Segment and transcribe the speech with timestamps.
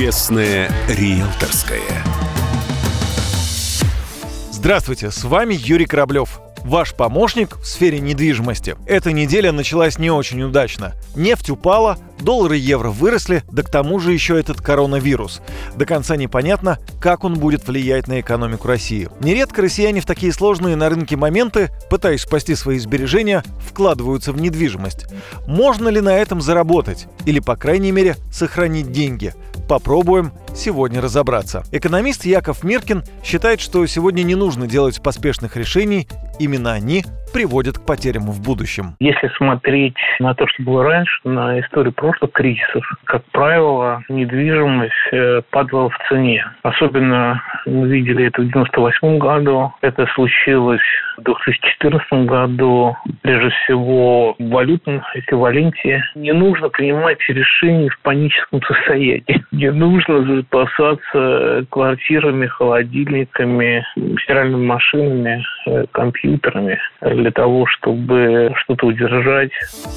[0.00, 1.82] Честное риэлторское.
[4.50, 6.40] Здравствуйте, с вами Юрий Кораблев.
[6.64, 8.76] Ваш помощник в сфере недвижимости.
[8.86, 10.94] Эта неделя началась не очень удачно.
[11.14, 15.40] Нефть упала, доллары и евро выросли, да к тому же еще этот коронавирус.
[15.76, 19.08] До конца непонятно, как он будет влиять на экономику России.
[19.20, 25.06] Нередко россияне в такие сложные на рынке моменты, пытаясь спасти свои сбережения, вкладываются в недвижимость.
[25.46, 27.06] Можно ли на этом заработать?
[27.26, 29.34] Или, по крайней мере, сохранить деньги?
[29.68, 31.64] Попробуем сегодня разобраться.
[31.70, 36.08] Экономист Яков Миркин считает, что сегодня не нужно делать поспешных решений,
[36.40, 38.96] именно они приводят к потерям в будущем.
[39.00, 45.42] Если смотреть на то, что было раньше, на историю прошлых кризисов, как правило, недвижимость э,
[45.50, 46.44] падала в цене.
[46.62, 50.80] Особенно мы видели это в 98 году, это случилось
[51.18, 56.02] в 2014 году, прежде всего в валютном эквиваленте.
[56.14, 59.44] Не нужно принимать решения в паническом состоянии.
[59.52, 63.84] Не нужно запасаться квартирами, холодильниками,
[64.22, 65.44] стиральными машинами,
[65.92, 69.50] компьютерами для того, чтобы что-то удержать.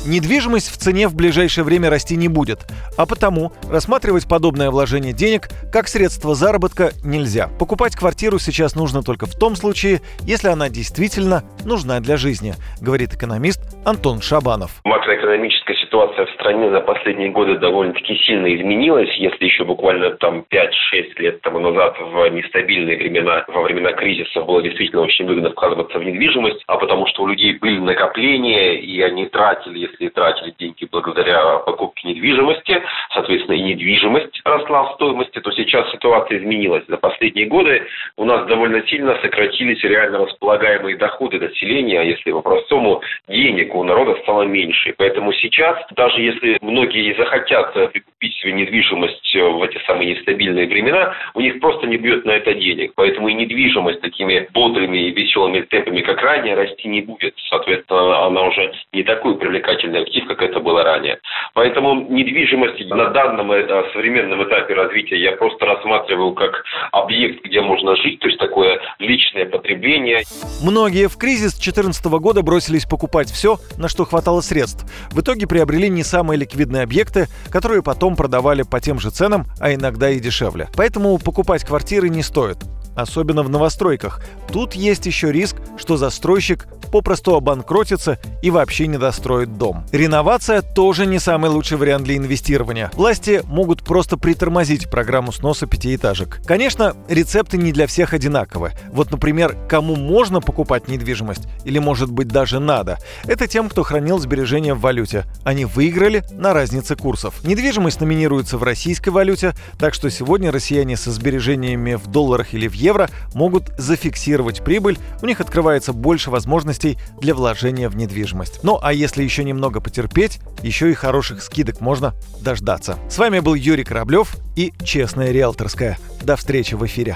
[0.08, 2.60] Недвижимость в цене в ближайшее время расти не будет,
[2.98, 7.50] а потому рассматривать подобное вложение денег как средство заработка нельзя.
[7.60, 13.14] Покупать квартиру сейчас нужно только в том случае, если она действительно нужна для жизни, говорит
[13.14, 14.82] экономист Антон Шабанов.
[14.84, 19.10] Макроэкономическая ситуация в стране за последние годы довольно-таки сильно изменилась.
[19.18, 20.70] Если еще буквально там 5-6
[21.18, 26.04] лет тому назад в нестабильные времена, во времена кризиса было действительно очень выгодно вкладываться в
[26.04, 31.60] недвижимость, а потому что у людей были накопления, и они тратили, если тратили деньги благодаря
[31.60, 32.82] покупке недвижимости,
[33.14, 36.84] соответственно, и недвижимость росла в стоимости, то сейчас ситуация изменилась.
[36.88, 37.86] За последние годы
[38.18, 43.02] у нас довольно сильно сократились реально располагаемые доходы населения, а если по-простому,
[43.44, 44.94] денег у народа стало меньше.
[44.98, 51.42] Поэтому сейчас, даже если многие захотят прикупить себе недвижимость в эти самые нестабильные времена, у
[51.42, 52.94] них просто не бьет на это денег.
[52.96, 57.34] Поэтому и недвижимость такими бодрыми и веселыми темпами, как ранее, расти не будет.
[57.50, 61.20] Соответственно, она уже не такой привлекательный актив, как это было ранее.
[61.54, 67.96] Поэтому недвижимость на данном э, современном этапе развития я просто рассматриваю как объект, где можно
[67.98, 70.22] жить, то есть такое личное потребление.
[70.64, 74.86] Многие в кризис 2014 года бросились покупать все, на что хватало средств.
[75.12, 79.74] В итоге приобрели не самые ликвидные объекты, которые потом продавали по тем же ценам, а
[79.74, 80.70] иногда и дешевле.
[80.76, 82.60] Поэтому покупать квартиры не стоит
[82.96, 84.22] особенно в новостройках.
[84.52, 89.84] Тут есть еще риск, что застройщик попросту обанкротится и вообще не достроит дом.
[89.92, 92.92] Реновация тоже не самый лучший вариант для инвестирования.
[92.94, 96.42] Власти могут просто притормозить программу сноса пятиэтажек.
[96.46, 98.74] Конечно, рецепты не для всех одинаковы.
[98.92, 104.20] Вот, например, кому можно покупать недвижимость или, может быть, даже надо, это тем, кто хранил
[104.20, 105.26] сбережения в валюте.
[105.44, 107.44] Они выиграли на разнице курсов.
[107.44, 112.74] Недвижимость номинируется в российской валюте, так что сегодня россияне со сбережениями в долларах или в
[112.84, 118.60] евро могут зафиксировать прибыль, у них открывается больше возможностей для вложения в недвижимость.
[118.64, 123.00] Ну а если еще немного потерпеть, еще и хороших скидок можно дождаться.
[123.10, 125.98] С вами был Юрий Кораблев и Честная риэлторская.
[126.22, 127.16] До встречи в эфире.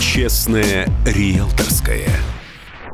[0.00, 2.08] Честная риэлторская.